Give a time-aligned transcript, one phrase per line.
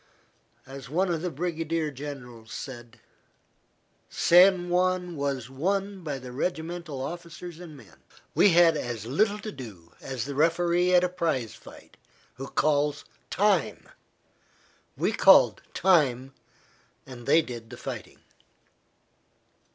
[0.65, 2.99] As one of the brigade generals said:
[4.09, 7.97] "San Juan was won by the regimental officers and men.
[8.33, 11.97] We had as little to do as the referee at a prize fight
[12.37, 13.89] who calls 'time.'
[14.97, 16.33] We called 'time'
[17.05, 18.21] and they did the fighting."